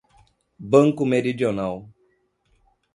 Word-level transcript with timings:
Banco 0.71 1.05
Meridional 1.05 1.85